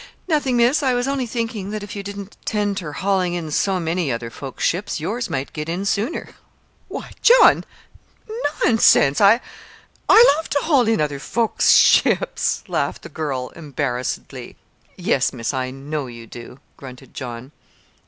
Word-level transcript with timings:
"Nothing, 0.27 0.57
Miss. 0.57 0.81
I 0.81 0.95
was 0.95 1.07
only 1.07 1.27
thinkin' 1.27 1.69
that 1.69 1.83
if 1.83 1.95
you 1.95 2.01
didn't 2.01 2.35
'tend 2.43 2.77
ter 2.77 2.91
haulin' 2.91 3.35
in 3.35 3.51
so 3.51 3.79
many 3.79 4.11
other 4.11 4.31
folks's 4.31 4.63
ships, 4.67 4.99
yours 4.99 5.29
might 5.29 5.53
get 5.53 5.69
in 5.69 5.85
sooner." 5.85 6.29
"Why, 6.87 7.11
John! 7.21 7.63
Nonsense! 8.63 9.21
I 9.21 9.39
I 10.09 10.33
love 10.37 10.49
to 10.49 10.59
haul 10.63 10.87
in 10.87 10.99
other 10.99 11.19
folks's 11.19 11.73
ships," 11.77 12.63
laughed 12.67 13.03
the 13.03 13.09
girl, 13.09 13.49
embarrassedly. 13.55 14.55
"Yes, 14.97 15.31
Miss; 15.33 15.53
I 15.53 15.69
know 15.69 16.07
you 16.07 16.25
do," 16.25 16.59
grunted 16.77 17.13
John. 17.13 17.51